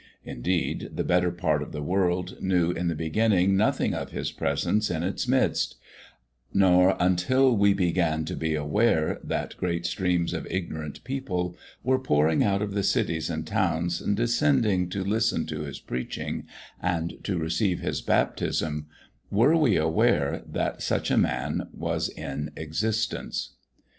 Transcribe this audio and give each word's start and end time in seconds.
Indeed, 0.25 0.89
the 0.95 1.03
better 1.03 1.29
part 1.31 1.61
of 1.61 1.73
the 1.73 1.83
world 1.83 2.41
knew 2.41 2.71
in 2.71 2.87
the 2.87 2.95
beginning 2.95 3.55
nothing 3.55 3.93
of 3.93 4.09
his 4.09 4.31
presence 4.31 4.89
in 4.89 5.03
its 5.03 5.27
midst; 5.27 5.75
nor 6.51 6.97
until 6.99 7.55
we 7.55 7.75
began 7.75 8.25
to 8.25 8.35
be 8.35 8.55
aware 8.55 9.19
that 9.23 9.55
great 9.57 9.85
streams 9.85 10.33
of 10.33 10.47
ignorant 10.49 11.03
people 11.03 11.55
were 11.83 11.99
pouring 11.99 12.43
out 12.43 12.63
of 12.63 12.73
the 12.73 12.81
cities 12.81 13.29
and 13.29 13.45
towns 13.45 14.01
and 14.01 14.17
descending 14.17 14.89
to 14.89 15.03
listen 15.03 15.45
to 15.45 15.59
his 15.65 15.79
preaching 15.79 16.47
and 16.81 17.23
to 17.23 17.37
receive 17.37 17.79
his 17.81 18.01
baptism, 18.01 18.87
were 19.29 19.55
we 19.55 19.75
aware 19.75 20.41
that 20.47 20.81
such 20.81 21.11
a 21.11 21.15
man 21.17 21.67
was 21.71 22.09
in 22.09 22.49
existence. 22.55 23.53